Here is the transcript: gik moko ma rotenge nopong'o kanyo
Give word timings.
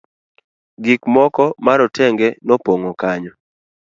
gik 0.83 1.01
moko 1.15 1.43
ma 1.65 1.73
rotenge 1.79 2.27
nopong'o 2.47 2.91
kanyo 3.01 3.31